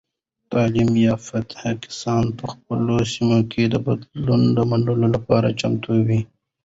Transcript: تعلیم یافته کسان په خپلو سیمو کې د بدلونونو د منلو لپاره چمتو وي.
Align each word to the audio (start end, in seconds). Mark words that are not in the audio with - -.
تعلیم 0.51 0.89
یافته 1.05 1.39
کسان 1.83 2.25
په 2.37 2.45
خپلو 2.53 2.95
سیمو 3.13 3.39
کې 3.51 3.63
د 3.69 3.75
بدلونونو 3.85 4.51
د 4.57 4.59
منلو 4.69 5.07
لپاره 5.15 5.55
چمتو 5.59 5.91
وي. 6.07 6.21